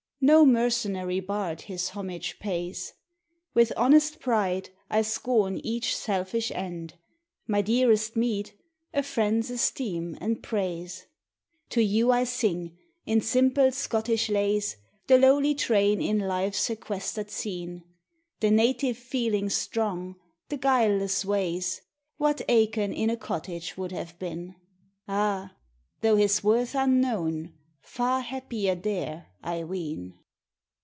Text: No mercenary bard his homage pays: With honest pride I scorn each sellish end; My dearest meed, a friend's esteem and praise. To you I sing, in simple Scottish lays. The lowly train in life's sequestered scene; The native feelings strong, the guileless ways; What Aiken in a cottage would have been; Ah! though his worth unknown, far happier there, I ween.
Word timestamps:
No 0.23 0.45
mercenary 0.45 1.19
bard 1.19 1.61
his 1.61 1.89
homage 1.89 2.37
pays: 2.37 2.93
With 3.55 3.73
honest 3.75 4.19
pride 4.19 4.69
I 4.87 5.01
scorn 5.01 5.57
each 5.65 5.97
sellish 5.97 6.51
end; 6.51 6.93
My 7.47 7.63
dearest 7.63 8.15
meed, 8.15 8.51
a 8.93 9.01
friend's 9.01 9.49
esteem 9.49 10.15
and 10.21 10.43
praise. 10.43 11.07
To 11.71 11.81
you 11.83 12.11
I 12.11 12.25
sing, 12.25 12.77
in 13.03 13.21
simple 13.21 13.71
Scottish 13.71 14.29
lays. 14.29 14.77
The 15.07 15.17
lowly 15.17 15.55
train 15.55 15.99
in 15.99 16.19
life's 16.19 16.59
sequestered 16.59 17.31
scene; 17.31 17.83
The 18.41 18.51
native 18.51 18.99
feelings 18.99 19.55
strong, 19.55 20.17
the 20.49 20.57
guileless 20.57 21.25
ways; 21.25 21.81
What 22.17 22.41
Aiken 22.47 22.93
in 22.93 23.09
a 23.09 23.17
cottage 23.17 23.75
would 23.75 23.91
have 23.91 24.19
been; 24.19 24.53
Ah! 25.07 25.55
though 26.01 26.15
his 26.15 26.43
worth 26.43 26.75
unknown, 26.75 27.53
far 27.81 28.21
happier 28.21 28.75
there, 28.75 29.27
I 29.43 29.63
ween. 29.63 30.13